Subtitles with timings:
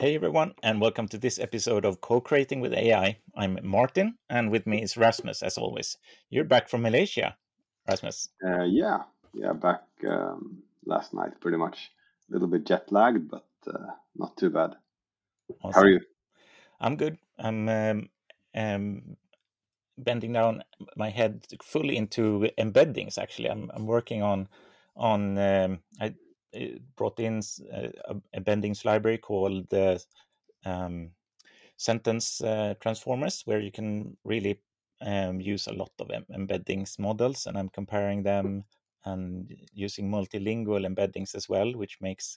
[0.00, 3.18] Hey everyone, and welcome to this episode of Co-Creating with AI.
[3.36, 5.98] I'm Martin, and with me is Rasmus, as always.
[6.30, 7.36] You're back from Malaysia,
[7.86, 8.30] Rasmus.
[8.42, 9.00] Uh, yeah,
[9.34, 11.90] yeah, back um, last night, pretty much.
[12.30, 14.76] A little bit jet lagged, but uh, not too bad.
[15.62, 15.74] Awesome.
[15.74, 16.00] How are you?
[16.80, 17.18] I'm good.
[17.38, 18.08] I'm um,
[18.54, 19.02] um,
[19.98, 20.62] bending down
[20.96, 23.18] my head fully into embeddings.
[23.18, 24.48] Actually, I'm I'm working on
[24.96, 26.14] on um, I
[26.96, 27.40] brought in
[27.72, 30.02] uh, a embeddings library called the
[30.64, 31.10] um,
[31.76, 34.60] sentence uh, transformers, where you can really
[35.00, 38.64] um, use a lot of em- embeddings models, and I'm comparing them
[39.04, 42.36] and using multilingual embeddings as well, which makes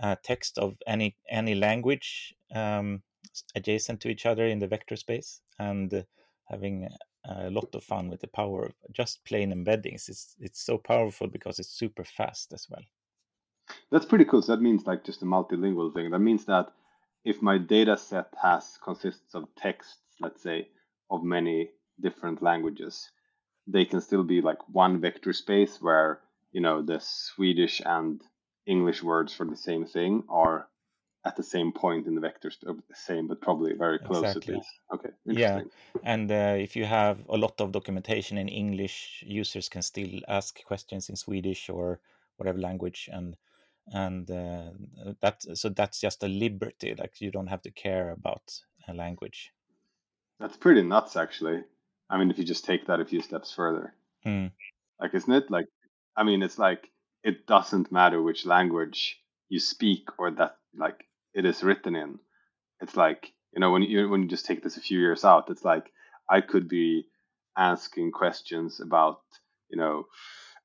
[0.00, 3.02] uh, text of any any language um,
[3.54, 6.04] adjacent to each other in the vector space, and
[6.44, 6.88] having
[7.24, 10.08] a lot of fun with the power of just plain embeddings.
[10.08, 12.82] It's it's so powerful because it's super fast as well.
[13.90, 14.42] That's pretty cool.
[14.42, 16.10] So that means like just a multilingual thing.
[16.10, 16.72] That means that
[17.24, 20.68] if my data set has consists of texts, let's say,
[21.10, 23.10] of many different languages,
[23.66, 26.20] they can still be like one vector space where,
[26.52, 28.22] you know, the Swedish and
[28.66, 30.68] English words for the same thing are
[31.24, 34.54] at the same point in the vectors the same, but probably very close exactly.
[34.54, 34.68] at least.
[34.94, 35.10] Okay.
[35.26, 35.62] Yeah.
[36.04, 40.64] And uh, if you have a lot of documentation in English, users can still ask
[40.64, 42.00] questions in Swedish or
[42.36, 43.10] whatever language.
[43.12, 43.36] And
[43.92, 44.70] and uh,
[45.20, 49.52] that so that's just a liberty like you don't have to care about a language.
[50.40, 51.62] That's pretty nuts actually.
[52.10, 53.94] I mean if you just take that a few steps further.
[54.26, 54.50] Mm.
[55.00, 55.66] like isn't it like
[56.16, 56.90] i mean it's like
[57.22, 59.16] it doesn't matter which language
[59.48, 62.18] you speak or that like it is written in.
[62.80, 65.50] It's like you know when you when you just take this a few years out
[65.50, 65.90] it's like
[66.30, 67.06] i could be
[67.56, 69.20] asking questions about
[69.70, 70.04] you know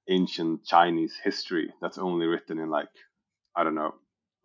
[0.10, 2.90] ancient chinese history that's only written in like
[3.56, 3.96] I don't know,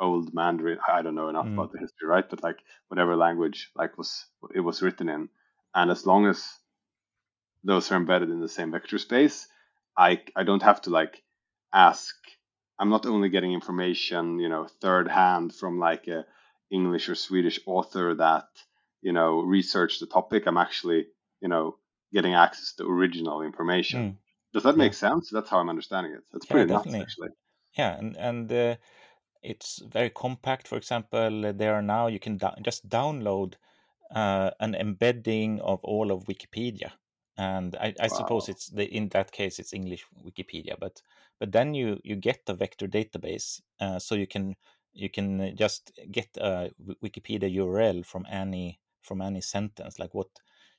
[0.00, 0.78] old Mandarin.
[0.86, 1.54] I don't know enough mm.
[1.54, 2.28] about the history, right?
[2.28, 5.28] But like whatever language like was it was written in,
[5.74, 6.46] and as long as
[7.64, 9.46] those are embedded in the same vector space,
[9.96, 11.22] I I don't have to like
[11.72, 12.14] ask.
[12.80, 16.24] I'm not only getting information, you know, third hand from like a
[16.70, 18.46] English or Swedish author that
[19.02, 20.46] you know researched the topic.
[20.46, 21.06] I'm actually
[21.40, 21.76] you know
[22.12, 24.12] getting access to original information.
[24.12, 24.16] Mm.
[24.54, 24.98] Does that make yeah.
[24.98, 25.30] sense?
[25.30, 26.22] That's how I'm understanding it.
[26.32, 27.28] That's pretty yeah, nuts, actually.
[27.78, 28.76] Yeah, and and uh,
[29.42, 30.68] it's very compact.
[30.68, 33.54] For example, there are now you can just download
[34.14, 36.92] uh, an embedding of all of Wikipedia,
[37.36, 38.16] and I, I wow.
[38.16, 41.02] suppose it's the in that case it's English Wikipedia, but
[41.40, 44.56] but then you you get the vector database, uh, so you can
[44.92, 46.70] you can just get a
[47.02, 50.28] Wikipedia URL from any from any sentence, like what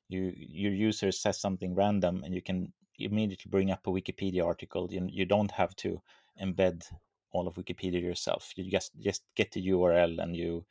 [0.09, 4.87] you your user says something random, and you can immediately bring up a Wikipedia article.
[4.91, 6.01] You you don't have to
[6.41, 6.83] embed
[7.31, 8.51] all of Wikipedia yourself.
[8.55, 10.65] You just just get the URL and you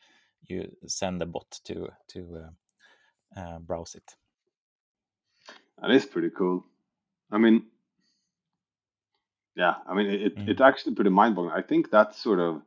[0.49, 2.45] you send the bot to to
[3.37, 4.15] uh, uh, browse it.
[5.81, 6.65] That is pretty cool.
[7.31, 7.67] I mean,
[9.57, 10.49] yeah, I mean it, mm.
[10.49, 11.51] it's actually pretty mind blowing.
[11.51, 12.63] I think that's sort of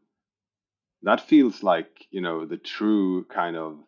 [1.03, 3.79] that feels like you know the true kind of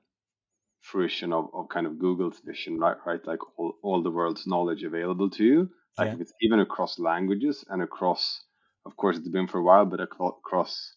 [0.81, 2.97] fruition of, of kind of Google's vision, right?
[3.05, 5.69] Right, like all, all the world's knowledge available to you.
[5.97, 6.13] Like yeah.
[6.15, 8.43] if it's even across languages and across
[8.85, 10.95] of course, it's been for a while, but across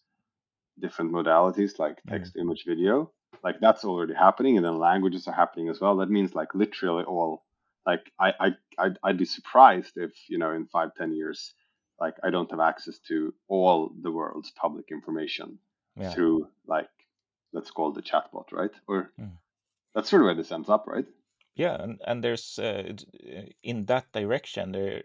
[0.79, 3.11] different modalities like text, image, video,
[3.43, 5.97] like that's already happening, and then languages are happening as well.
[5.97, 7.43] That means like literally all.
[7.85, 11.53] Like I I I'd, I'd be surprised if you know in five ten years,
[11.99, 15.59] like I don't have access to all the world's public information
[15.95, 16.11] yeah.
[16.11, 16.89] through like
[17.53, 18.71] let's call the chatbot, right?
[18.87, 19.31] Or mm.
[19.95, 21.05] that's sort of where this ends up, right?
[21.55, 22.93] Yeah, and and there's uh,
[23.63, 25.03] in that direction there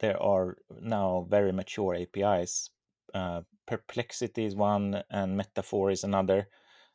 [0.00, 2.70] there are now very mature APIs.
[3.14, 6.48] Uh, Perplexity is one, and Metaphor is another.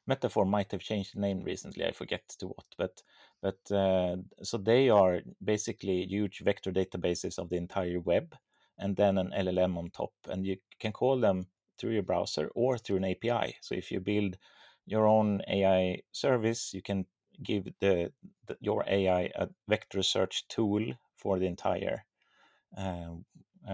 [0.07, 1.85] Metaphor might have changed the name recently.
[1.85, 3.01] I forget to what, but
[3.41, 8.35] but uh, so they are basically huge vector databases of the entire web,
[8.77, 11.47] and then an LLM on top, and you can call them
[11.77, 13.55] through your browser or through an API.
[13.61, 14.37] So if you build
[14.85, 17.05] your own AI service, you can
[17.41, 18.11] give the,
[18.47, 22.03] the your AI a vector search tool for the entire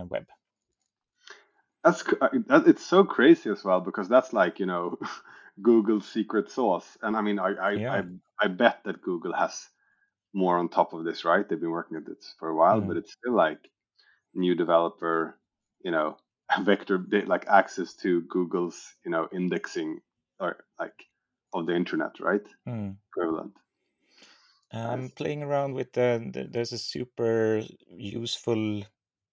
[0.07, 0.25] web.
[1.83, 4.97] That's that, it's so crazy as well because that's like you know
[5.61, 7.93] Google's secret sauce, and I mean I I, yeah.
[7.93, 9.67] I I bet that Google has
[10.33, 11.47] more on top of this, right?
[11.47, 12.87] They've been working at this for a while, mm.
[12.87, 13.59] but it's still like
[14.35, 15.39] new developer,
[15.83, 16.17] you know,
[16.61, 20.01] vector like access to Google's you know indexing
[20.39, 21.05] or like
[21.53, 22.45] of the internet, right?
[22.67, 22.95] Mm.
[23.11, 23.53] Equivalent.
[24.71, 27.63] I'm playing around with the, there's a super
[27.97, 28.83] useful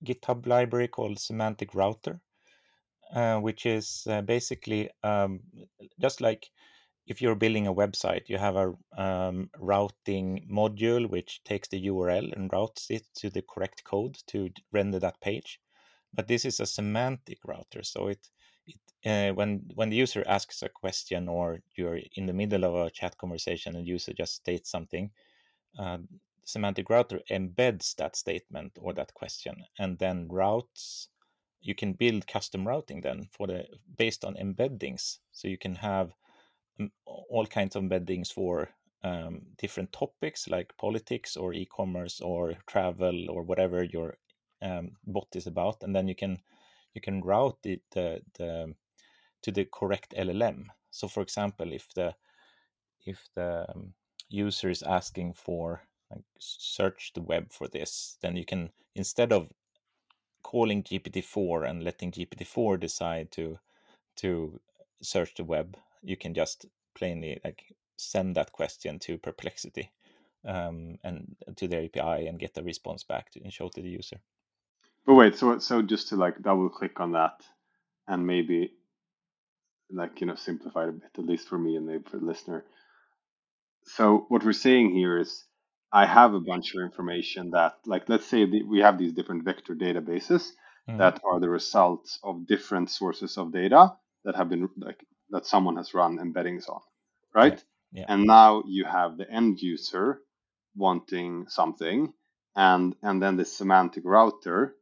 [0.05, 2.21] GitHub library called Semantic Router,
[3.15, 5.41] uh, which is uh, basically um,
[6.01, 6.51] just like
[7.07, 12.33] if you're building a website, you have a um, routing module which takes the URL
[12.35, 15.61] and routes it to the correct code to render that page.
[16.13, 18.29] But this is a semantic router, so it
[19.07, 22.91] uh, when when the user asks a question or you're in the middle of a
[22.91, 25.11] chat conversation and the user just states something,
[25.79, 25.99] uh,
[26.45, 31.09] semantic router embeds that statement or that question and then routes
[31.67, 33.67] you can build custom routing then for the
[33.99, 35.19] based on embeddings.
[35.33, 36.13] So you can have
[36.81, 38.71] um, all kinds of embeddings for
[39.03, 44.17] um, different topics like politics or e-commerce or travel or whatever your
[44.63, 45.83] um, bot is about.
[45.83, 46.39] And then you can
[46.95, 48.75] you can route it the, the
[49.47, 52.13] to the correct llm so for example if the
[53.05, 53.95] if the um,
[54.29, 59.49] user is asking for like search the web for this then you can instead of
[60.47, 63.59] calling GPT-4 and letting GPT-4 decide to
[64.17, 64.61] to
[65.03, 67.65] search the web, you can just plainly like
[67.97, 69.91] send that question to Perplexity
[70.45, 73.89] um, and to their API and get the response back to, and show to the
[73.89, 74.19] user.
[75.05, 77.43] But wait, so so just to like double click on that
[78.07, 78.73] and maybe
[79.91, 82.65] like you know simplified a bit, at least for me and maybe for the listener.
[83.85, 85.45] So what we're saying here is
[85.93, 89.45] I have a bunch of information that, like, let's say the, we have these different
[89.45, 90.51] vector databases
[90.89, 90.99] mm.
[90.99, 93.95] that are the results of different sources of data
[94.25, 96.81] that have been like that someone has run embeddings on,
[97.35, 97.63] right?
[97.93, 98.01] Yeah.
[98.01, 98.05] Yeah.
[98.09, 100.21] And now you have the end user
[100.75, 102.13] wanting something,
[102.57, 104.75] and and then the semantic router,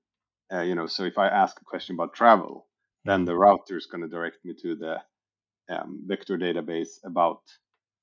[0.53, 0.87] uh, you know.
[0.87, 2.67] So if I ask a question about travel.
[3.05, 4.97] Then the router is going to direct me to the
[5.69, 7.41] um, vector database about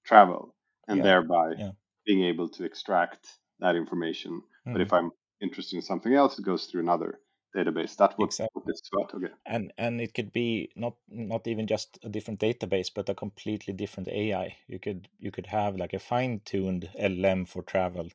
[0.06, 0.56] travel,
[0.88, 1.04] and yeah.
[1.04, 1.54] thereby
[2.06, 3.28] being able to extract
[3.60, 4.42] that information.
[4.42, 4.74] Mm-hmm.
[4.74, 5.12] But if I'm
[5.42, 7.20] interested in something else, it goes through another
[7.56, 7.96] database.
[7.96, 8.50] That's what, exactly.
[8.54, 9.14] what this is about.
[9.14, 9.34] Okay.
[9.46, 13.74] And and it could be not not even just a different database, but a completely
[13.74, 14.56] different AI.
[14.68, 18.10] You could you could have like a fine tuned LM for travel,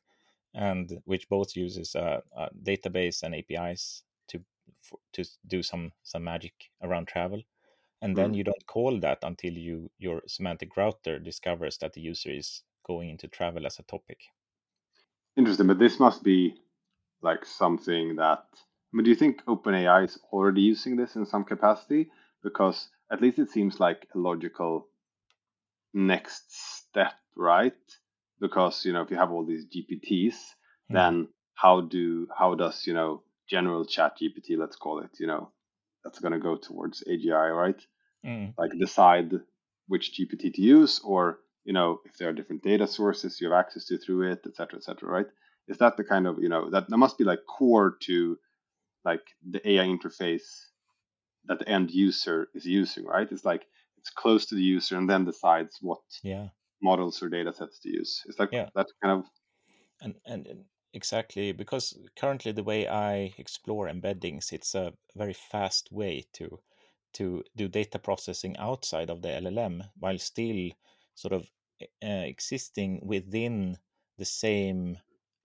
[0.53, 4.03] and which both uses a, a database and APIs
[4.87, 7.41] for, to do some some magic around travel.
[8.01, 8.37] And then mm.
[8.37, 13.09] you don't call that until you your semantic router discovers that the user is going
[13.09, 14.19] into travel as a topic.
[15.35, 16.55] Interesting, but this must be
[17.21, 21.43] like something that I mean, do you think OpenAI is already using this in some
[21.43, 22.09] capacity?
[22.43, 24.87] Because at least it seems like a logical
[25.93, 27.73] next step, right?
[28.39, 30.93] Because you know, if you have all these GPTs, mm.
[30.93, 35.51] then how do how does you know general chat GPT, let's call it, you know,
[36.03, 37.81] that's going to go towards AGI, right?
[38.25, 38.53] Mm.
[38.57, 39.31] Like decide
[39.87, 43.59] which GPT to use, or you know, if there are different data sources you have
[43.59, 45.27] access to through it, et cetera, et cetera, right?
[45.67, 48.37] Is that the kind of, you know, that, that must be like core to
[49.03, 50.67] like the AI interface
[51.45, 53.27] that the end user is using, right?
[53.29, 53.65] It's like
[53.97, 56.47] it's close to the user and then decides what yeah.
[56.81, 58.23] models or data sets to use.
[58.27, 58.69] It's like yeah.
[58.75, 59.25] that kind of
[60.01, 60.63] and and
[60.97, 66.59] exactly because currently the way I explore embeddings, it's a very fast way to
[67.13, 70.71] to do data processing outside of the LLM while still
[71.15, 71.49] sort of
[72.03, 73.77] uh, existing within
[74.17, 74.97] the same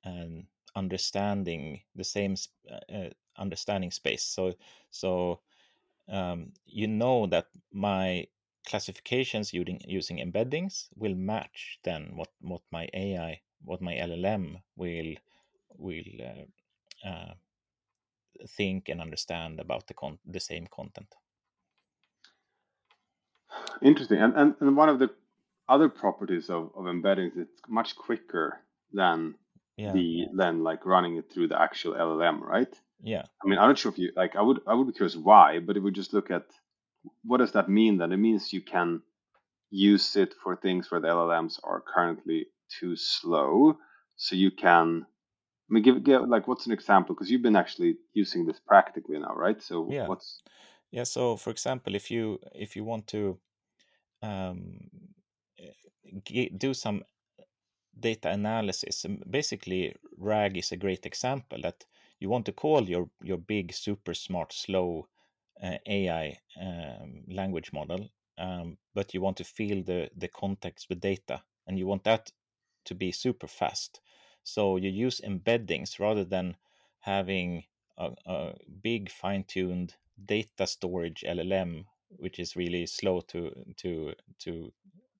[0.05, 2.35] um, understanding, the same
[2.71, 4.25] uh, uh, understanding space.
[4.25, 4.55] So,
[4.91, 5.41] so
[6.09, 8.27] um, you know that my
[8.67, 15.15] classifications using using embeddings will match then what what my AI, what my LLM will
[15.77, 17.35] will uh, uh,
[18.49, 21.15] think and understand about the con- the same content.
[23.83, 25.11] Interesting, and, and and one of the
[25.69, 28.61] other properties of, of embeddings, it's much quicker
[28.93, 29.35] than
[29.77, 29.93] yeah.
[29.93, 32.73] the than like running it through the actual LLM, right?
[33.03, 33.25] Yeah.
[33.43, 34.37] I mean, I'm not sure if you like.
[34.37, 36.45] I would I would be curious why, but if we just look at
[37.25, 37.99] what does that mean?
[37.99, 39.03] Then it means you can
[39.71, 42.47] use it for things where the LLMs are currently
[42.79, 43.79] too slow.
[44.17, 45.07] So you can.
[45.73, 47.15] I mean, give, give like what's an example?
[47.15, 49.63] Because you've been actually using this practically now, right?
[49.63, 50.07] So yeah.
[50.07, 50.43] what's
[50.91, 51.05] yeah.
[51.05, 53.39] So for example, if you if you want to
[54.23, 54.91] um,
[56.59, 57.03] do some
[57.99, 59.07] data analysis.
[59.31, 61.87] Basically, RAG is a great example that
[62.21, 65.09] you want to call your your big, super smart, slow
[65.63, 71.01] uh, AI um, language model, um, but you want to fill the the context with
[71.01, 72.31] data, and you want that
[72.85, 74.01] to be super fast.
[74.45, 76.57] So you use embeddings rather than
[77.01, 77.65] having
[77.97, 79.95] a, a big, fine-tuned
[80.25, 84.73] data storage LLM, which is really slow to to to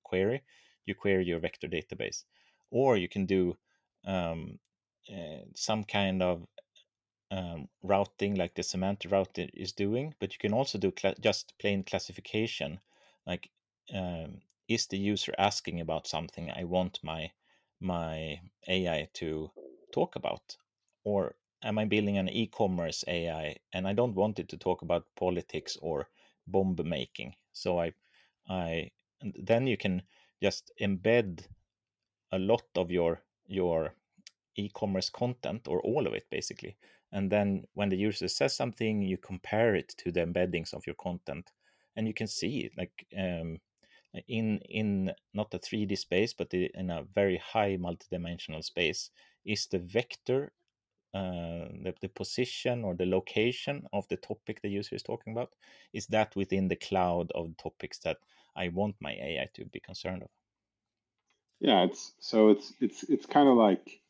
[0.03, 0.41] query.
[0.85, 2.25] You query your vector database,
[2.69, 3.57] or you can do
[4.05, 4.59] um,
[5.09, 6.47] uh, some kind of
[7.31, 11.83] um, routing like the semantic router is doing, but you can also do just plain
[11.83, 12.79] classification,
[13.25, 13.49] like
[13.93, 16.51] um, is the user asking about something?
[16.51, 17.31] I want my
[17.83, 19.51] my AI to
[19.91, 20.57] talk about,
[21.03, 25.05] or am I building an e-commerce AI and I don't want it to talk about
[25.15, 26.07] politics or
[26.47, 27.35] bomb making?
[27.51, 27.93] So I
[28.49, 30.01] I then you can
[30.41, 31.45] just embed
[32.31, 33.93] a lot of your your
[34.55, 36.77] e-commerce content or all of it basically.
[37.11, 40.95] And then when the user says something you compare it to the embeddings of your
[40.95, 41.51] content.
[41.95, 43.59] And you can see like um,
[44.27, 49.09] in in not a 3d space but in a very high multidimensional space
[49.45, 50.51] is the vector
[51.13, 55.51] uh, the, the position or the location of the topic the user is talking about
[55.93, 58.17] is that within the cloud of topics that
[58.55, 60.29] i want my ai to be concerned of
[61.59, 64.01] yeah it's so it's it's it's kind of like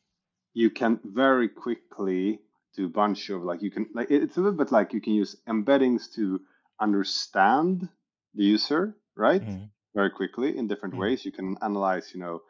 [0.54, 2.38] you can very quickly
[2.74, 5.14] do a bunch of like you can like it's a little bit like you can
[5.14, 6.40] use embeddings to
[6.80, 7.88] understand
[8.34, 9.68] the user right mm.
[9.94, 10.98] Very quickly in different mm.
[10.98, 12.40] ways you can analyze you know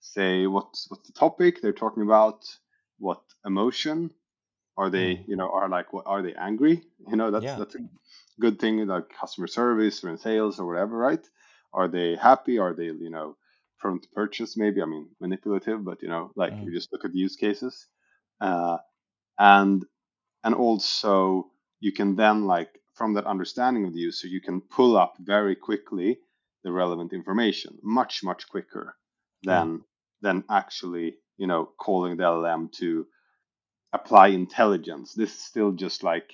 [0.00, 2.44] say what's what's the topic they're talking about
[2.98, 4.10] what emotion
[4.76, 5.28] are they mm.
[5.28, 7.56] you know are like what are they angry you know that's yeah.
[7.56, 7.78] that's a
[8.40, 11.26] good thing like customer service or in sales or whatever right
[11.72, 13.36] are they happy are they you know
[13.78, 16.64] prone to purchase maybe i mean manipulative but you know like mm.
[16.64, 17.86] you just look at the use cases
[18.40, 18.78] uh,
[19.38, 19.84] and
[20.42, 21.46] and also
[21.80, 25.56] you can then like from that understanding of the user you can pull up very
[25.56, 26.18] quickly
[26.64, 28.96] the relevant information much much quicker
[29.42, 29.82] than
[30.22, 33.06] than actually you know calling the llm to
[33.92, 36.28] apply intelligence this is still just like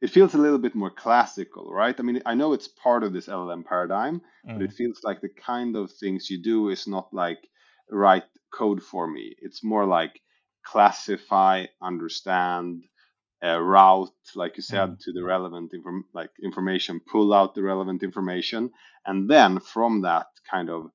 [0.00, 3.12] it feels a little bit more classical right i mean i know it's part of
[3.12, 4.54] this llm paradigm mm.
[4.54, 4.74] but it mm.
[4.74, 7.38] feels like the kind of things you do is not like
[7.90, 10.20] write code for me it's more like
[10.64, 12.84] classify, understand,
[13.44, 14.98] uh, route, like you said, mm.
[15.00, 18.70] to the relevant inform- like information, pull out the relevant information,
[19.04, 20.90] and then from that kind of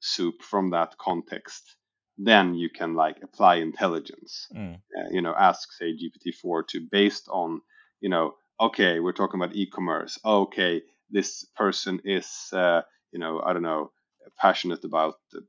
[0.00, 1.76] soup, from that context,
[2.16, 4.46] then you can like apply intelligence.
[4.54, 4.74] Mm.
[4.74, 7.60] Uh, you know, ask say GPT-4 to based on
[8.00, 10.18] you know, okay, we're talking about e-commerce.
[10.24, 13.90] Okay, this person is uh, you know, I don't know,
[14.38, 15.40] passionate about the,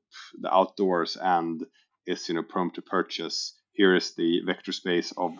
[0.41, 1.65] the outdoors and
[2.05, 3.53] is you know prone to purchase.
[3.73, 5.33] Here is the vector space of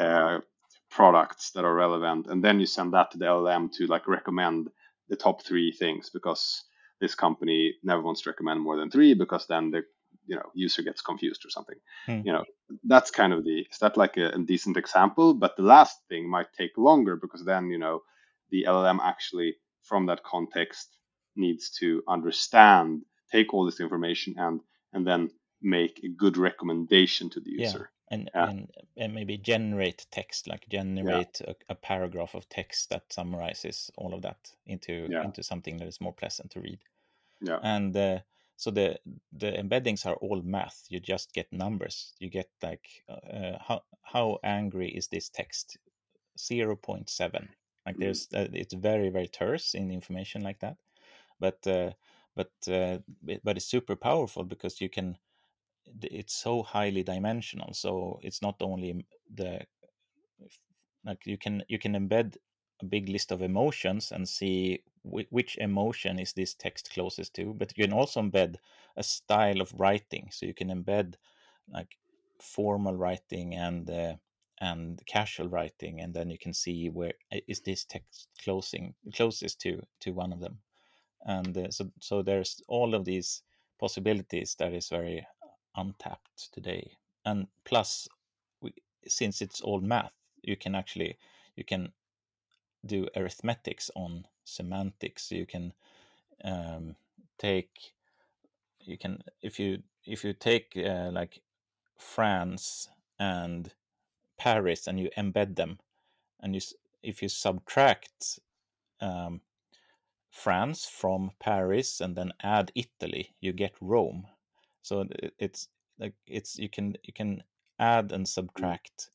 [0.00, 0.40] uh,
[0.90, 4.70] products that are relevant, and then you send that to the LLM to like recommend
[5.08, 6.64] the top three things because
[7.00, 9.82] this company never wants to recommend more than three because then the
[10.26, 11.76] you know user gets confused or something.
[12.06, 12.20] Hmm.
[12.24, 12.44] You know
[12.84, 15.34] that's kind of the is that like a, a decent example?
[15.34, 18.02] But the last thing might take longer because then you know
[18.50, 20.88] the LLM actually from that context
[21.36, 23.02] needs to understand
[23.32, 24.60] take all this information and
[24.92, 25.30] and then
[25.62, 27.90] make a good recommendation to the user.
[28.10, 28.16] Yeah.
[28.16, 28.48] And, yeah.
[28.48, 31.52] and and maybe generate text, like generate yeah.
[31.68, 36.00] a, a, paragraph of text that summarizes all of that into into something that is
[36.00, 36.80] more pleasant to read.
[37.40, 37.58] Yeah.
[37.62, 38.18] And uh,
[38.56, 38.98] so the
[39.32, 40.84] the embeddings are all math.
[40.88, 42.12] You just get numbers.
[42.18, 45.78] You get like uh, how how angry is this text?
[46.38, 47.48] Zero point seven.
[47.86, 48.00] Like mm.
[48.00, 50.76] there's uh, it's very very terse in information like that,
[51.38, 51.92] but uh,
[52.36, 52.98] but uh,
[53.44, 55.16] but it's super powerful because you can
[56.02, 59.04] it's so highly dimensional so it's not only
[59.34, 59.60] the
[61.04, 62.36] like you can you can embed
[62.82, 67.72] a big list of emotions and see which emotion is this text closest to but
[67.76, 68.56] you can also embed
[68.96, 70.28] a style of writing.
[70.30, 71.14] So you can embed
[71.72, 71.96] like
[72.38, 74.16] formal writing and uh,
[74.60, 77.14] and casual writing and then you can see where
[77.48, 80.58] is this text closing closest to to one of them.
[81.24, 83.42] And uh, so so there's all of these
[83.78, 85.26] possibilities that is very
[85.76, 86.92] untapped today.
[87.24, 88.08] And plus,
[88.60, 88.72] we,
[89.06, 90.12] since it's all math,
[90.42, 91.18] you can actually
[91.56, 91.92] you can
[92.84, 95.30] do arithmetics on semantics.
[95.30, 95.72] You can
[96.44, 96.96] um,
[97.38, 97.94] take
[98.80, 101.42] you can if you if you take uh, like
[101.98, 103.72] France and
[104.38, 105.78] Paris and you embed them,
[106.40, 106.60] and you
[107.02, 108.40] if you subtract
[109.00, 109.40] um,
[110.30, 114.26] France from Paris and then add Italy, you get Rome
[114.82, 115.04] so
[115.38, 115.68] it's
[115.98, 117.42] like it's you can you can
[117.78, 118.28] add and mm.
[118.28, 119.10] subtract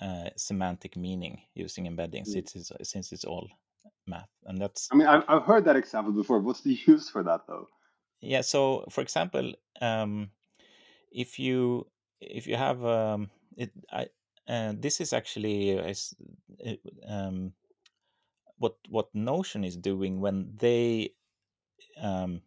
[0.00, 2.36] uh, semantic meaning using embeddings mm.
[2.36, 3.48] it's, since it's all
[4.06, 7.22] math and that's i mean I've, I've heard that example before what's the use for
[7.22, 7.66] that though
[8.20, 10.30] yeah so for example um,
[11.10, 11.86] if you
[12.20, 14.08] if you have um, it I,
[14.48, 16.74] uh, this is actually uh,
[17.08, 17.52] um,
[18.58, 21.10] what what notion is doing when they
[22.00, 22.42] um,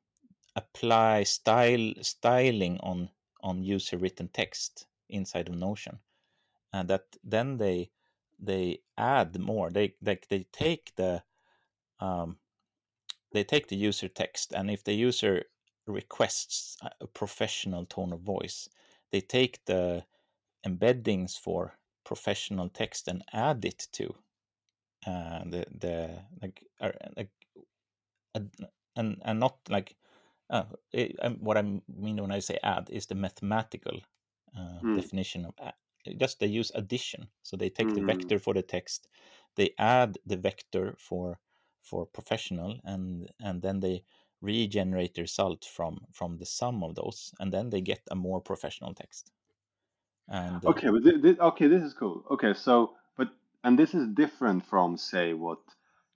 [0.59, 3.09] apply style styling on
[3.41, 5.99] on user written text inside of Notion,
[6.73, 7.89] and that then they
[8.39, 9.69] they add more.
[9.71, 11.23] They like they take the
[11.99, 12.37] um,
[13.31, 15.43] they take the user text, and if the user
[15.87, 18.69] requests a professional tone of voice,
[19.11, 20.05] they take the
[20.65, 21.73] embeddings for
[22.03, 24.15] professional text and add it to
[25.07, 27.31] uh, the the like uh, like
[28.95, 29.95] and and not like
[30.49, 31.81] uh, it, um, what I mean
[32.17, 33.99] when I say add is the mathematical
[34.57, 34.95] uh, mm.
[34.95, 35.73] definition of add.
[36.17, 37.27] just they use addition.
[37.43, 37.95] So they take mm.
[37.95, 39.07] the vector for the text,
[39.55, 41.39] they add the vector for
[41.81, 44.03] for professional, and and then they
[44.41, 48.41] regenerate the result from from the sum of those, and then they get a more
[48.41, 49.31] professional text.
[50.27, 52.23] And uh, okay, but th- th- okay, this is cool.
[52.31, 53.29] Okay, so but
[53.63, 55.59] and this is different from say what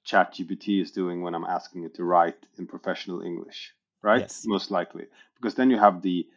[0.06, 3.74] ChatGPT is doing when I'm asking it to write in professional English,
[4.04, 4.22] right?
[4.22, 4.44] Yes.
[4.46, 5.06] Most likely,
[5.36, 6.28] because then you have the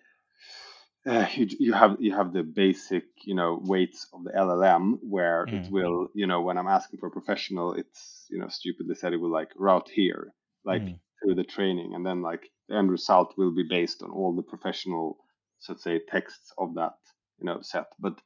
[1.07, 5.47] uh, you, you have you have the basic you know weights of the LLM where
[5.47, 5.65] mm.
[5.65, 9.13] it will you know when I'm asking for a professional, it's you know stupidly said
[9.13, 10.33] it will like route here
[10.65, 10.99] like mm.
[11.23, 14.43] through the training, and then like the end result will be based on all the
[14.43, 15.19] professional,
[15.59, 16.95] so to say, texts of that
[17.39, 17.87] you know set.
[17.99, 18.21] But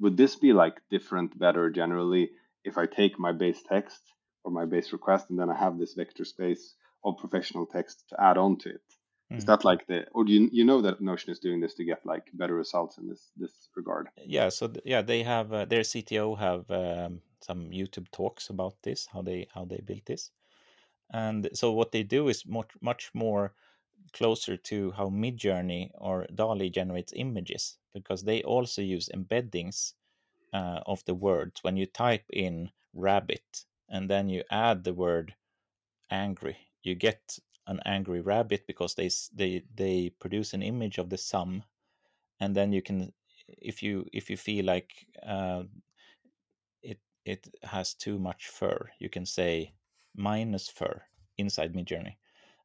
[0.00, 2.30] would this be like different, better generally
[2.64, 4.00] if I take my base text
[4.44, 8.20] or my base request, and then I have this vector space of professional text to
[8.20, 8.82] add on to it.
[9.32, 9.38] Mm.
[9.38, 11.84] Is that like the, or do you you know that Notion is doing this to
[11.84, 14.08] get like better results in this this regard?
[14.24, 18.74] Yeah, so th- yeah, they have uh, their CTO have um, some YouTube talks about
[18.82, 20.30] this, how they how they built this,
[21.10, 23.54] and so what they do is much much more
[24.12, 29.94] closer to how Midjourney or DALL-E generates images because they also use embeddings
[30.52, 35.34] uh, of the words when you type in rabbit and then you add the word
[36.10, 41.18] angry you get an angry rabbit because they they they produce an image of the
[41.18, 41.64] sum
[42.40, 43.12] and then you can
[43.48, 45.64] if you if you feel like uh,
[46.82, 49.74] it it has too much fur you can say
[50.14, 51.02] minus fur
[51.38, 52.16] inside midjourney.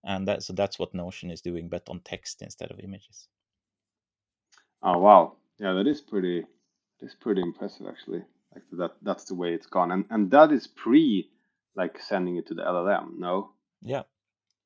[0.04, 3.28] And that so that's what notion is doing but on text instead of images.
[4.84, 5.38] Oh wow.
[5.60, 6.42] Yeah that is pretty
[7.00, 8.24] that is pretty impressive actually.
[8.54, 9.92] Like that that's the way it's gone.
[9.92, 11.30] And and that is pre
[11.76, 14.04] like sending it to the llm no yeah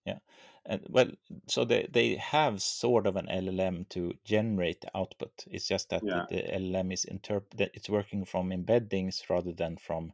[0.06, 0.20] yeah
[0.66, 1.10] and well
[1.48, 6.02] so they they have sort of an llm to generate the output it's just that
[6.04, 6.26] yeah.
[6.30, 10.14] the, llm is interpret it's working from embeddings rather than from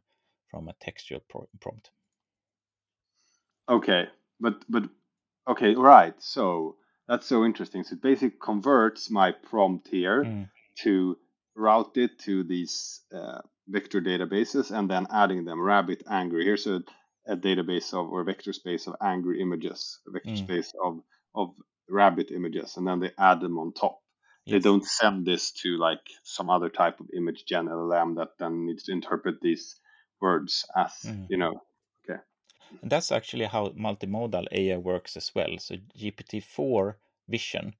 [0.50, 1.90] from a textual pro- prompt
[3.68, 4.08] okay
[4.40, 4.84] but but
[5.48, 6.76] okay right so
[7.08, 10.48] that's so interesting so it basically converts my prompt here mm.
[10.76, 11.16] to
[11.56, 16.56] route it to these uh, vector databases and then adding them rabbit angry here.
[16.66, 16.82] a,
[17.26, 20.38] a database of or vector space of angry images a vector mm.
[20.38, 21.00] space of
[21.34, 21.54] of
[21.88, 24.00] rabbit images and then they add them on top
[24.46, 24.52] yes.
[24.52, 28.66] they don't send this to like some other type of image gen llm that then
[28.66, 29.76] needs to interpret these
[30.20, 31.26] words as mm.
[31.28, 31.60] you know
[32.04, 32.20] okay
[32.82, 36.94] and that's actually how multimodal ai works as well so gpt-4
[37.28, 37.74] vision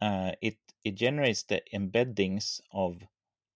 [0.00, 2.98] uh, it it generates the embeddings of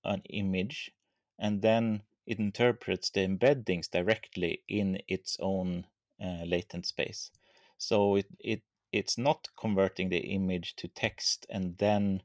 [0.04, 0.90] an image
[1.38, 5.86] and then it interprets the embeddings directly in its own
[6.22, 7.30] uh, latent space.
[7.78, 8.62] So it, it
[8.92, 12.22] it's not converting the image to text and then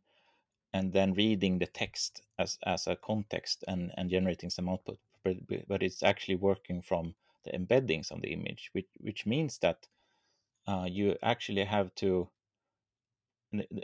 [0.73, 5.37] and then reading the text as, as a context and, and generating some output, but,
[5.67, 7.13] but it's actually working from
[7.45, 9.87] the embeddings of the image, which which means that
[10.67, 12.27] uh, you actually have to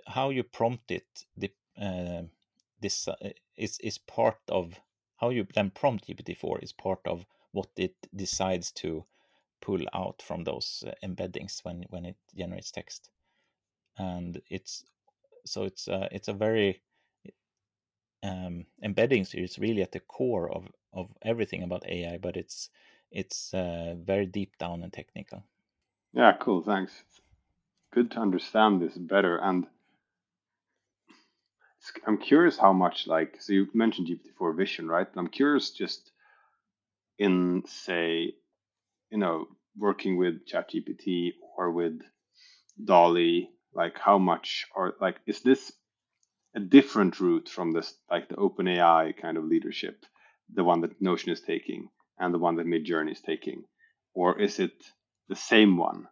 [0.08, 1.26] how you prompt it.
[1.38, 1.52] The
[1.82, 2.24] uh,
[2.82, 3.16] this uh,
[3.56, 4.82] is is part of
[5.20, 9.06] how you then prompt GPT-4 is part of what it decides to
[9.62, 13.10] pull out from those uh, embeddings when when it generates text,
[13.98, 14.84] and it's
[15.46, 16.82] so it's uh, it's a very
[18.24, 22.70] um, embeddings is really at the core of of everything about AI, but it's
[23.12, 25.44] it's uh, very deep down and technical.
[26.14, 26.62] Yeah, cool.
[26.62, 27.04] Thanks.
[27.92, 29.68] Good to understand this better, and
[32.06, 35.08] I'm curious how much like so you mentioned GPT-4 Vision, right?
[35.16, 36.12] I'm curious just
[37.18, 38.36] in say,
[39.10, 42.02] you know, working with ChatGPT or with
[42.84, 45.72] DALL-E, like how much or like is this
[46.56, 50.06] a different route from this like the OpenAI kind of leadership,
[50.54, 53.64] the one that Notion is taking and the one that Midjourney is taking,
[54.14, 54.74] or is it
[55.28, 56.08] the same one?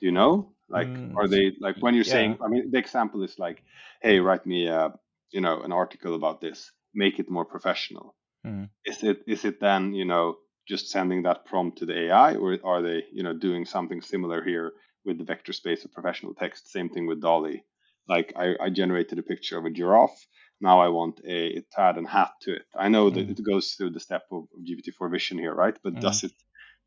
[0.00, 0.52] Do you know?
[0.72, 2.12] Like, mm, are they like when you're yeah.
[2.12, 2.38] saying?
[2.42, 3.62] I mean, the example is like,
[4.00, 4.92] hey, write me, a,
[5.30, 6.70] you know, an article about this.
[6.94, 8.14] Make it more professional.
[8.46, 8.70] Mm.
[8.84, 12.58] Is it is it then you know just sending that prompt to the AI, or
[12.64, 14.72] are they you know doing something similar here
[15.04, 16.70] with the vector space of professional text?
[16.70, 17.64] Same thing with DALL-E.
[18.08, 20.26] Like I, I generated a picture of a giraffe.
[20.60, 22.66] Now I want a, a tad and hat to it.
[22.76, 23.30] I know that mm.
[23.30, 25.76] it goes through the step of, of GPT-4 Vision here, right?
[25.82, 26.00] But mm.
[26.00, 26.32] does it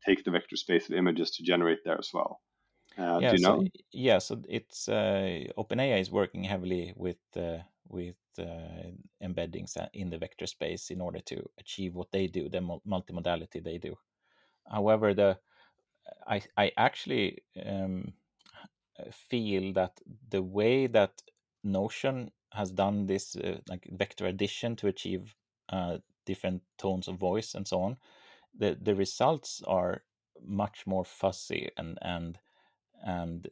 [0.04, 2.40] take the vector space of images to generate there as well?
[2.98, 7.58] Uh, yeah, do you so yeah, so it's uh, OpenAI is working heavily with uh,
[7.88, 8.90] with uh,
[9.22, 13.78] embeddings in the vector space in order to achieve what they do, the multimodality they
[13.78, 13.96] do.
[14.70, 15.40] However, the
[16.26, 18.14] I I actually um,
[19.12, 21.22] feel that the way that
[21.62, 25.34] Notion has done this uh, like vector addition to achieve
[25.68, 27.96] uh, different tones of voice and so on,
[28.54, 30.04] the the results are
[30.42, 32.38] much more fuzzy and and
[33.04, 33.48] and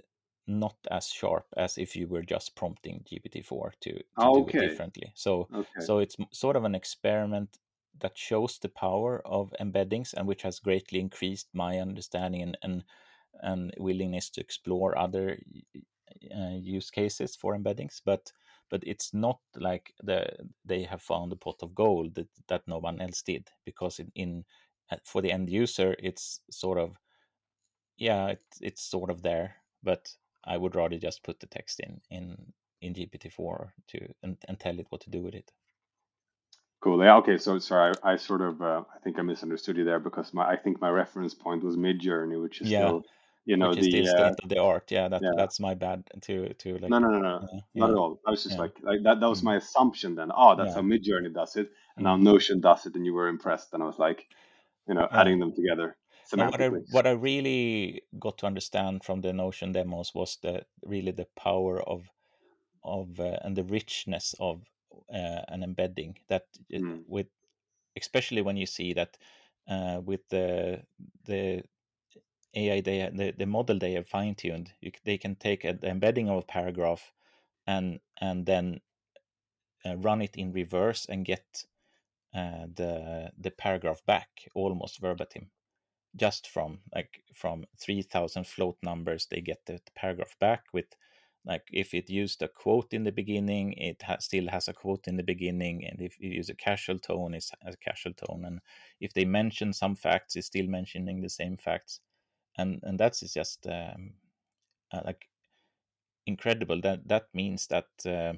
[0.47, 4.59] not as sharp as if you were just prompting GPT-4 to to Oh, do it
[4.59, 4.59] okay.
[4.59, 5.13] differently.
[5.15, 5.87] So Okay.
[5.87, 7.59] so it's sort of an experiment
[7.99, 12.85] that shows the power of embeddings and which has greatly increased my understanding and and,
[13.43, 15.39] and willingness to explore other
[16.35, 18.33] uh, use cases for embeddings but
[18.71, 20.27] but it's not like the
[20.65, 24.11] they have found a pot of gold that, that no one else did because in,
[24.15, 24.45] in
[24.91, 26.99] uh, for the end user it's sort of
[27.97, 32.01] yeah it, it's sort of there but i would rather just put the text in
[32.11, 35.53] in in gpt-4 to and, and tell it what to do with it
[36.85, 37.03] Cool.
[37.03, 37.17] Yeah.
[37.17, 37.39] Okay.
[37.39, 40.47] So sorry, I, I sort of uh, I think I misunderstood you there because my
[40.47, 43.05] I think my reference point was Midjourney, which is yeah still
[43.47, 45.73] you know which the still uh, state of the art yeah that yeah that's my
[45.73, 48.21] bad to to like no no no no uh, not at all.
[48.27, 50.31] I was just yeah like like that that was mm, my assumption then.
[50.37, 53.29] Oh, that's how Midjourney does it, and now mm, Notion does it, and you were
[53.29, 54.27] impressed, and I was like,
[54.87, 55.97] you know, adding them together
[56.33, 60.65] no what i what i really got to understand from the notion demos was the
[60.85, 62.11] really the power of
[62.85, 64.63] of uh, and the richness of
[65.13, 66.47] uh, an embedding that
[66.79, 67.05] Mm.
[67.07, 67.29] with
[67.97, 69.17] especially when you see that
[69.69, 70.83] uh, with the
[71.25, 71.63] the
[72.55, 74.73] AI they the, the model they have fine tuned
[75.05, 77.13] they can take a, the embedding of a paragraph
[77.67, 78.81] and and then
[79.87, 81.65] uh, run it in reverse and get
[82.35, 85.51] uh, the the paragraph back almost verbatim
[86.17, 90.87] just from like from 3000 float numbers they get the, paragraph back with
[91.47, 95.07] like if it used a quote in the beginning it ha- still has a quote
[95.09, 98.61] in the beginning and if you use a casual tone it's a casual tone and
[99.01, 102.01] if they mention some facts it's still mentioning the same facts
[102.57, 104.15] and and that's just um,
[104.93, 105.29] uh, like
[106.27, 106.81] incredible.
[106.81, 108.35] That that means that uh,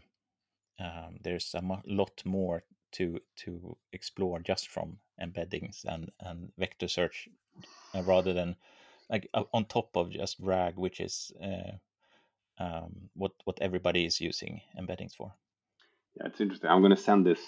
[0.83, 7.29] um, there's a lot more to to explore just from embeddings and and vector search
[7.95, 8.57] uh, rather than
[9.09, 11.77] like on top of just RAG, which is uh,
[12.59, 15.33] um, what what everybody is using embeddings for.
[16.17, 16.71] Yeah, it's interesting.
[16.71, 17.41] I'm going to send this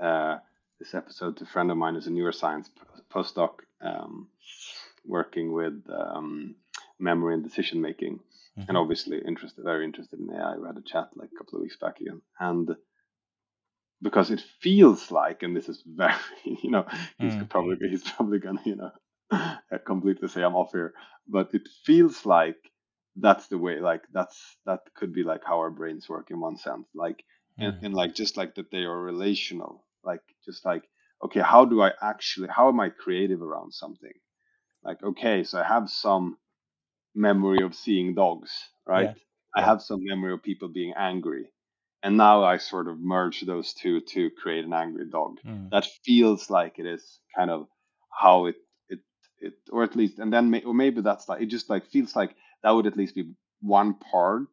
[0.00, 0.38] uh,
[0.78, 2.68] this episode to a friend of mine who's a neuroscience
[3.10, 4.28] postdoc um,
[5.06, 6.56] working with um,
[6.98, 8.20] memory and decision making,
[8.58, 8.68] Mhm.
[8.68, 10.56] and obviously interested, very interested in AI.
[10.56, 12.76] We had a chat like a couple of weeks back again, and
[14.02, 16.86] because it feels like, and this is very, you know,
[17.20, 17.48] he's Mm.
[17.50, 20.94] probably he's probably gonna, you know, completely say I'm off here,
[21.26, 22.56] but it feels like
[23.16, 26.56] that's the way, like that's that could be like how our brains work in one
[26.56, 27.24] sense, like
[27.60, 27.80] and, Mm.
[27.82, 30.84] and like just like that they are relational, like just like
[31.24, 34.12] okay, how do I actually, how am I creative around something?
[34.82, 36.38] Like okay, so I have some
[37.14, 38.52] memory of seeing dogs,
[38.86, 39.10] right?
[39.10, 39.14] Yeah,
[39.56, 41.52] I have some memory of people being angry.
[42.06, 45.40] And now I sort of merge those two to create an angry dog.
[45.44, 45.70] Mm.
[45.70, 47.66] That feels like it is kind of
[48.12, 48.54] how it
[48.88, 49.00] it
[49.40, 52.14] it or at least and then may, or maybe that's like it just like feels
[52.14, 54.46] like that would at least be one part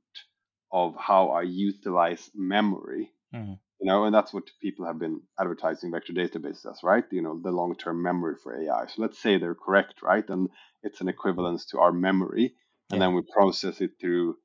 [0.72, 3.12] of how I utilize memory.
[3.36, 3.60] Mm.
[3.80, 7.04] You know, and that's what people have been advertising vector databases as, right?
[7.12, 8.88] You know, the long-term memory for AI.
[8.88, 10.28] So let's say they're correct, right?
[10.28, 10.50] And
[10.82, 12.56] it's an equivalence to our memory,
[12.92, 13.08] and Yeah.
[13.08, 14.38] then we process it through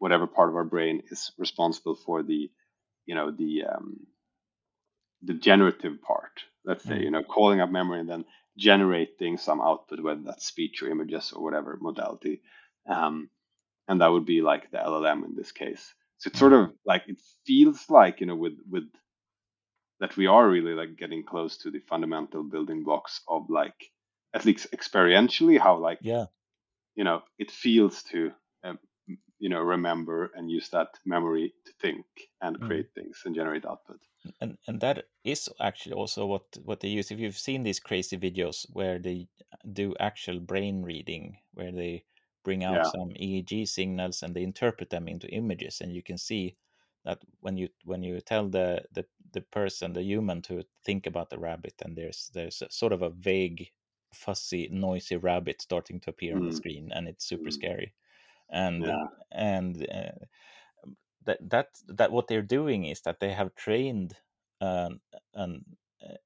[0.00, 2.50] whatever part of our brain is responsible for the,
[3.06, 4.06] you know, the um,
[5.22, 6.32] the generative part.
[6.64, 7.04] Let's say, Mm.
[7.04, 8.24] you know, calling up memory and then
[8.56, 12.42] generating some output, whether that's speech or images or whatever modality.
[12.86, 13.30] Um,
[13.88, 15.94] and that would be like the LLM in this case.
[16.18, 18.88] So it's sort of like it feels like you know with with
[20.00, 23.90] that we are really like getting close to the fundamental building blocks of like
[24.34, 26.26] at least experientially how like Yeah.
[26.94, 28.32] you know it feels to
[29.38, 32.06] you know remember and use that memory to think
[32.40, 32.60] and Mm.
[32.60, 34.00] create things and generate output.
[34.40, 38.16] and and that is actually also what what they use if you've seen these crazy
[38.18, 39.28] videos where they
[39.72, 42.04] do actual brain reading where they
[42.44, 42.92] bring out Yeah.
[42.94, 46.56] some eeg signals and they interpret them into images and you can see
[47.04, 51.30] that when you when you tell the the, the person the human to think about
[51.30, 53.70] the rabbit and there's there's a, sort of a vague
[54.12, 56.60] fuzzy noisy rabbit starting to appear on the Mm.
[56.60, 57.50] screen and it's super Mm.
[57.50, 57.94] scary
[58.50, 59.06] and Yeah.
[59.32, 60.26] and uh,
[61.24, 64.16] that that that what they're doing is that they have trained
[64.60, 65.00] um,
[65.34, 65.64] an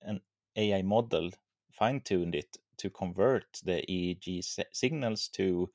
[0.02, 0.20] an
[0.56, 1.30] AI model,
[1.72, 5.70] fine tuned it to convert the EEG si- signals to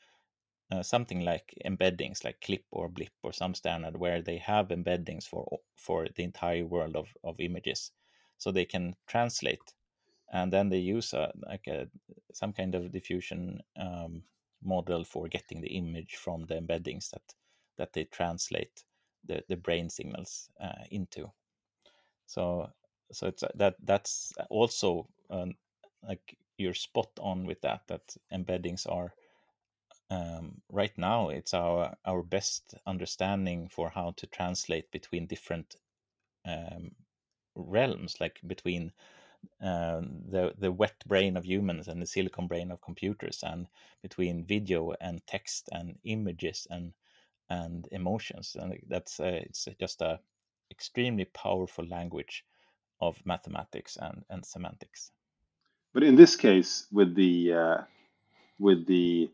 [0.71, 5.27] uh, something like embeddings, like Clip or Blip or some standard, where they have embeddings
[5.27, 7.91] for for the entire world of, of images,
[8.37, 9.73] so they can translate,
[10.31, 11.89] and then they use a like a
[12.33, 14.23] some kind of diffusion um,
[14.63, 17.21] model for getting the image from the embeddings that
[17.77, 18.83] that they translate
[19.25, 21.31] the the brain signals uh, into.
[22.25, 22.69] So
[23.11, 25.55] so it's that that's also um,
[26.07, 29.13] like you're spot on with that that embeddings are
[30.11, 35.75] um, right now it's our our best understanding for how to translate between different
[36.45, 36.91] um,
[37.55, 38.91] realms like between
[39.63, 43.67] uh, the the wet brain of humans and the silicon brain of computers and
[44.01, 46.93] between video and text and images and
[47.49, 50.19] and emotions and that's uh, it's just a
[50.71, 52.45] extremely powerful language
[53.01, 55.11] of mathematics and, and semantics
[55.93, 57.77] but in this case with the uh,
[58.59, 59.29] with the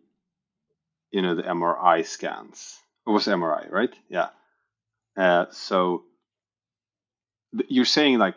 [1.11, 2.77] you know the MRI scans.
[3.07, 3.93] It was MRI, right?
[4.09, 4.29] Yeah.
[5.15, 6.03] Uh, so
[7.69, 8.35] you're saying like,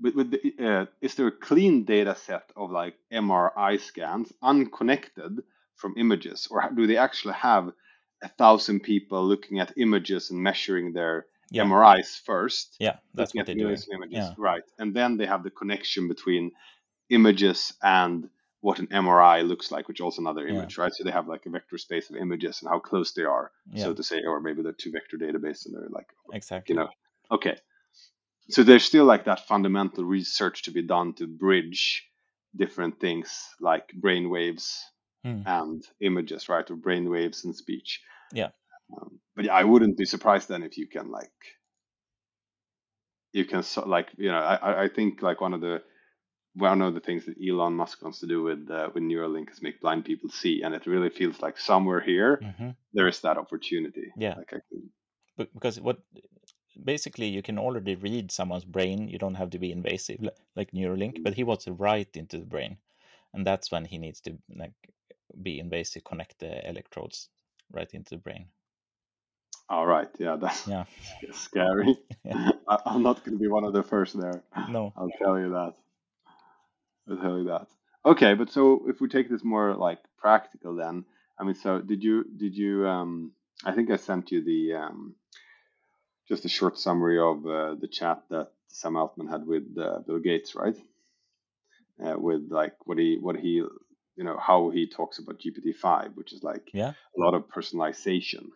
[0.00, 5.42] with, with the, uh, is there a clean data set of like MRI scans unconnected
[5.76, 7.72] from images, or do they actually have
[8.22, 11.64] a thousand people looking at images and measuring their yeah.
[11.64, 12.76] MRIs first?
[12.78, 13.68] Yeah, that's what they do.
[13.68, 14.34] Images, yeah.
[14.36, 14.62] right?
[14.78, 16.52] And then they have the connection between
[17.08, 18.28] images and
[18.60, 20.84] what an MRI looks like, which also another image, yeah.
[20.84, 20.94] right?
[20.94, 23.84] So they have like a vector space of images and how close they are, yeah.
[23.84, 26.90] so to say, or maybe they're two vector database and they're like exactly, you know,
[27.30, 27.56] okay.
[28.50, 32.06] So there's still like that fundamental research to be done to bridge
[32.56, 34.84] different things like brain waves
[35.24, 35.42] hmm.
[35.46, 36.68] and images, right?
[36.70, 38.00] Or brain waves and speech.
[38.32, 38.50] Yeah.
[38.96, 41.30] Um, but yeah, I wouldn't be surprised then if you can like,
[43.32, 45.82] you can so, like, you know, I, I think like one of the
[46.54, 49.62] one of the things that Elon Musk wants to do with uh, with Neuralink is
[49.62, 52.70] make blind people see, and it really feels like somewhere here mm-hmm.
[52.92, 54.12] there is that opportunity.
[54.16, 54.60] Yeah, like can...
[55.36, 55.98] but because what
[56.84, 59.08] basically you can already read someone's brain.
[59.08, 62.46] You don't have to be invasive like Neuralink, but he wants to write into the
[62.46, 62.76] brain,
[63.34, 64.72] and that's when he needs to like
[65.42, 67.28] be invasive, connect the electrodes
[67.72, 68.46] right into the brain.
[69.68, 70.84] All right, yeah, that's yeah.
[71.32, 71.96] scary.
[72.24, 72.50] yeah.
[72.68, 74.42] I, I'm not going to be one of the first there.
[74.68, 75.74] No, I'll tell you that.
[77.08, 77.68] I'll tell you that.
[78.04, 81.04] Okay, but so if we take this more like practical, then
[81.38, 82.86] I mean, so did you did you?
[82.86, 83.32] Um,
[83.64, 85.14] I think I sent you the um,
[86.30, 90.20] just a short summary of uh, the chat that Sam Altman had with uh, Bill
[90.20, 90.76] Gates, right?
[92.02, 93.62] Uh, with like what he what he
[94.16, 96.92] you know how he talks about GPT five, which is like yeah.
[97.16, 98.46] a lot of personalization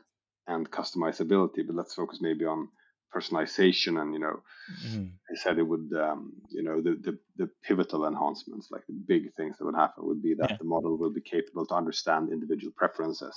[0.46, 1.66] and customizability.
[1.66, 2.68] But let's focus maybe on
[3.14, 4.42] personalization and you know
[4.86, 5.06] mm-hmm.
[5.30, 9.34] I said it would um, you know the, the, the pivotal enhancements like the big
[9.36, 10.56] things that would happen would be that yeah.
[10.58, 13.36] the model will be capable to understand individual preferences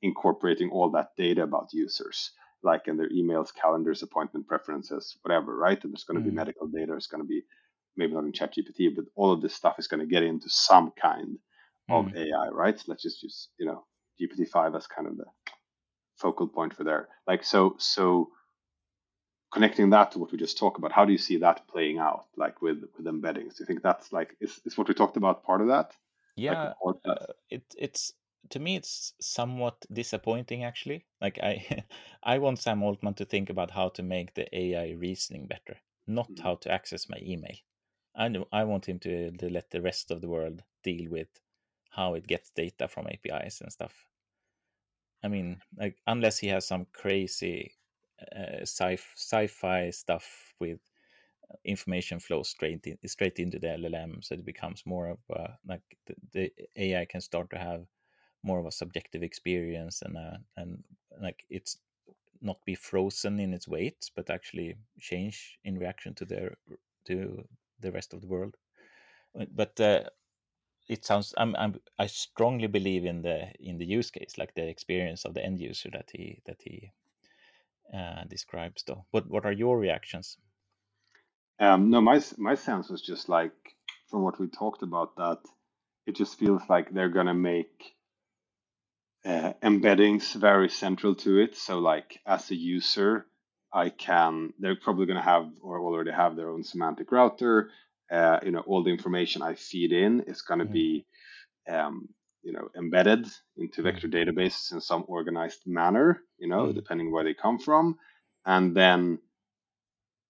[0.00, 2.30] incorporating all that data about users
[2.62, 6.30] like in their emails calendars appointment preferences whatever right and there's going to mm-hmm.
[6.30, 7.42] be medical data it's going to be
[7.96, 10.48] maybe not in chat gpt but all of this stuff is going to get into
[10.48, 11.38] some kind
[11.90, 12.16] of mm-hmm.
[12.16, 13.84] ai right so let's just use you know
[14.20, 15.24] gpt-5 as kind of the
[16.16, 18.28] focal point for there like so so
[19.50, 22.26] connecting that to what we just talked about, how do you see that playing out,
[22.36, 23.56] like with with embeddings?
[23.56, 25.92] Do you think that's like is is what we talked about part of that?
[26.36, 28.12] Yeah, like uh, it it's
[28.50, 31.06] to me it's somewhat disappointing actually.
[31.20, 31.84] Like I
[32.22, 36.30] I want Sam Altman to think about how to make the AI reasoning better, not
[36.30, 36.42] mm-hmm.
[36.42, 37.56] how to access my email.
[38.14, 41.28] I know, I want him to, to let the rest of the world deal with
[41.90, 43.94] how it gets data from APIs and stuff.
[45.22, 47.74] I mean, like unless he has some crazy
[48.34, 50.80] uh, sci sci-fi stuff with
[51.50, 55.50] uh, information flows straight in, straight into the LLM, so it becomes more of a,
[55.66, 57.86] like the, the, AI can start to have
[58.42, 60.84] more of a subjective experience and uh, and
[61.22, 61.78] like it's
[62.42, 66.50] not be frozen in its weight, but actually change in reaction to the
[67.06, 67.44] to
[67.80, 68.56] the rest of the world.
[69.40, 70.04] Uh, but uh,
[70.88, 74.68] it sounds I'm, I'm I strongly believe in the in the use case, like the
[74.68, 76.92] experience of the end user that he that he
[77.94, 80.38] uh, describes though what what are your reactions
[81.60, 83.52] um, no my my sense was just like
[84.10, 85.38] from what we talked about that
[86.06, 87.94] it just feels like they're gonna make
[89.24, 93.26] uh, embeddings very central to it so like as a user
[93.72, 97.70] i can they're probably going to have or already have their own semantic router
[98.10, 100.72] uh, you know all the information i feed in is going to mm.
[100.72, 101.06] be
[101.68, 102.08] um,
[102.42, 103.26] you know embedded
[103.56, 103.82] into mm-hmm.
[103.82, 106.74] vector databases in some organized manner you know mm.
[106.74, 107.98] depending where they come from
[108.46, 109.18] and then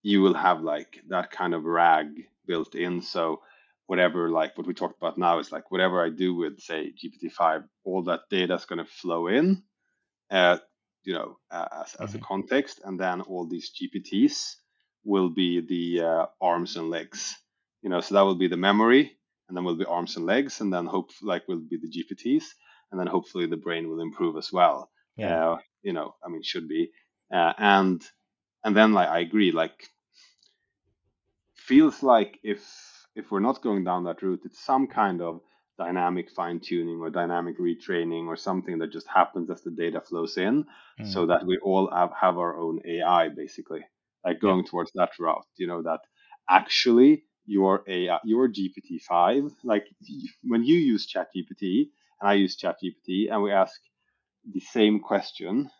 [0.02, 2.06] you will have like that kind of rag
[2.46, 3.40] built in so
[3.88, 7.64] whatever like what we talked about now is like whatever I do with say GPT-5,
[7.84, 9.62] all that data is going to flow in,
[10.30, 10.58] uh,
[11.04, 12.18] you know, uh, as, as mm-hmm.
[12.18, 14.56] a context, and then all these GPTs
[15.04, 17.34] will be the uh, arms and legs.
[17.80, 19.12] You know, so that will be the memory,
[19.48, 22.44] and then will be arms and legs, and then hope like will be the GPTs,
[22.92, 24.90] and then hopefully the brain will improve as well.
[25.16, 25.52] Yeah.
[25.52, 26.90] Uh, you know, I mean, should be,
[27.32, 28.02] uh, and
[28.62, 29.88] and then like I agree, like
[31.54, 32.60] feels like if
[33.18, 35.40] if we're not going down that route, it's some kind of
[35.76, 40.36] dynamic fine tuning or dynamic retraining or something that just happens as the data flows
[40.38, 40.64] in
[41.00, 41.12] mm.
[41.12, 43.84] so that we all have, have our own AI basically,
[44.24, 44.70] like going yeah.
[44.70, 46.00] towards that route, you know, that
[46.48, 49.86] actually your AI, your GPT-5, like
[50.44, 51.88] when you use ChatGPT
[52.20, 53.80] and I use ChatGPT and we ask
[54.52, 55.70] the same question,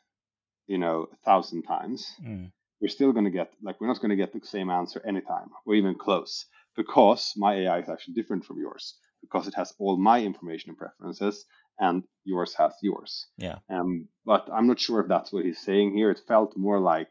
[0.67, 2.51] you know, a thousand times, mm.
[2.81, 5.51] we're still going to get, like, we're not going to get the same answer anytime
[5.67, 6.47] or even close
[6.79, 10.79] because my AI is actually different from yours because it has all my information and
[10.79, 11.45] preferences
[11.81, 13.27] and yours has yours.
[13.37, 13.59] Yeah.
[13.69, 16.11] Um, but I'm not sure if that's what he's saying here.
[16.13, 17.11] It felt more like,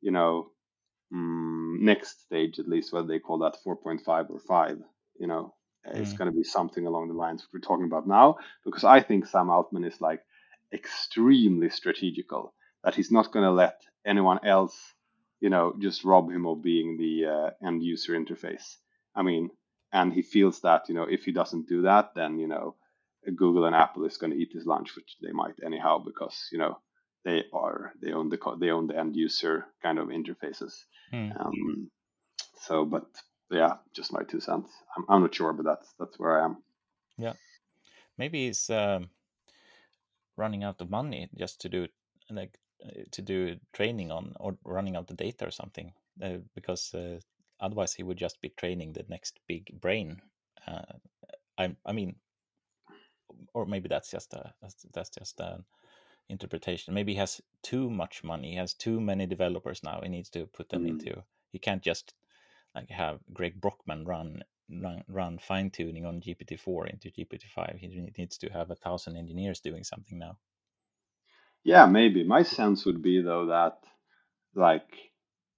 [0.00, 0.52] you know,
[1.12, 4.78] mm, next stage at least, whether they call that 4.5 or 5,
[5.18, 5.96] you know, mm.
[5.96, 9.26] it's going to be something along the lines we're talking about now because I think
[9.26, 10.22] Sam Altman is like
[10.72, 14.76] extremely strategical that he's not going to let anyone else,
[15.40, 18.76] you know, just rob him of being the uh, end user interface.
[19.14, 19.50] I mean,
[19.92, 22.76] and he feels that you know if he doesn't do that, then you know
[23.24, 26.58] Google and Apple is going to eat his lunch, which they might anyhow because you
[26.58, 26.78] know
[27.24, 30.72] they are they own the they own the end user kind of interfaces.
[31.10, 31.30] Hmm.
[31.38, 31.90] Um,
[32.60, 33.06] so, but
[33.50, 34.70] yeah, just my two cents.
[34.96, 36.62] I'm, I'm not sure, but that's that's where I am.
[37.18, 37.34] Yeah,
[38.16, 39.10] maybe he's um,
[40.36, 41.88] running out of money just to do
[42.30, 45.92] like uh, to do training on or running out the data or something
[46.22, 47.18] uh, because uh,
[47.60, 50.20] otherwise he would just be training the next big brain
[50.66, 50.92] uh,
[51.58, 52.16] I, I mean
[53.54, 54.52] or maybe that's just a
[54.92, 55.64] that's just an
[56.28, 56.94] interpretation.
[56.94, 60.46] Maybe he has too much money he has too many developers now he needs to
[60.46, 60.90] put them mm.
[60.90, 62.14] into he can't just
[62.74, 68.38] like have greg brockman run run, run fine tuning on gpt-4 into gpt-5 he needs
[68.38, 70.36] to have a thousand engineers doing something now.
[71.64, 72.24] Yeah maybe.
[72.24, 73.78] My sense would be though that
[74.54, 75.09] like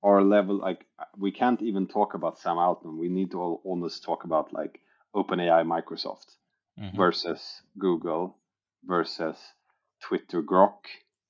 [0.03, 0.85] our level like
[1.17, 2.99] we can't even talk about Sam Altman.
[2.99, 4.81] We need to all almost talk about like
[5.15, 6.37] OpenAI, Microsoft
[6.79, 6.97] mm-hmm.
[6.97, 8.37] versus Google
[8.85, 9.37] versus
[10.03, 10.79] Twitter Grok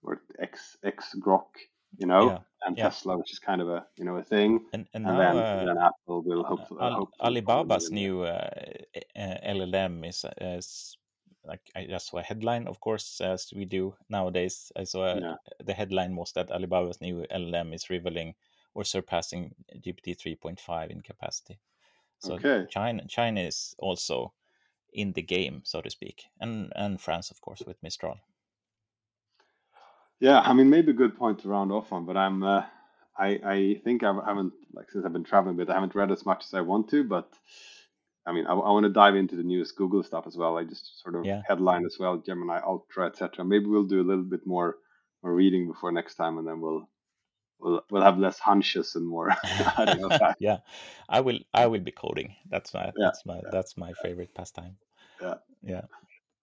[0.02, 1.48] or X X Grok,
[1.98, 2.38] you know, yeah.
[2.66, 2.84] and yeah.
[2.84, 4.64] Tesla, which is kind of a you know a thing.
[4.72, 8.50] And, and, and now, then, uh, then, Apple will hopefully, Al- hopefully Alibaba's new uh,
[9.16, 10.96] LLM is is
[11.44, 14.72] like I just saw a headline, of course, as we do nowadays.
[14.76, 15.34] I saw a, yeah.
[15.64, 18.34] the headline was that Alibaba's new LLM is rivaling
[18.74, 21.58] or surpassing GPT 3.5 in capacity.
[22.18, 22.66] So okay.
[22.70, 24.32] China China is also
[24.92, 28.18] in the game, so to speak, and and France, of course, with Mistral.
[30.20, 32.64] Yeah, I mean, maybe a good point to round off on, but I'm uh,
[33.18, 36.24] I I think I haven't like since I've been traveling, but I haven't read as
[36.24, 37.28] much as I want to, but.
[38.24, 40.56] I mean, I, I want to dive into the newest Google stuff as well.
[40.56, 41.42] I just sort of yeah.
[41.44, 43.44] headline as well, Gemini Ultra, etc.
[43.44, 44.76] Maybe we'll do a little bit more
[45.24, 46.88] more reading before next time, and then we'll
[47.62, 49.30] we'll we'll have less hunches and more.
[49.76, 50.34] I don't know.
[50.38, 50.58] yeah,
[51.08, 51.38] I will.
[51.54, 52.34] I will be coding.
[52.50, 53.50] That's my yeah, that's my yeah.
[53.50, 54.76] that's my favorite pastime.
[55.20, 55.34] Yeah.
[55.62, 55.82] Yeah.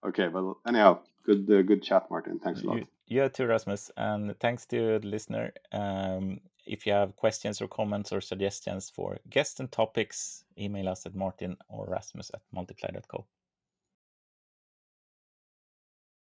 [0.04, 2.38] Okay, well, anyhow, good uh, good chat, Martin.
[2.38, 2.78] Thanks a lot.
[2.78, 5.52] You, you too, Rasmus, and thanks to the listener.
[5.72, 11.04] Um, if you have questions or comments or suggestions for guests and topics, email us
[11.06, 13.26] at martin or rasmus at multiply.co.